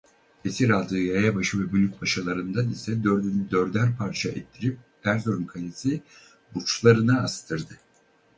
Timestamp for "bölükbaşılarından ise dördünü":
1.73-3.51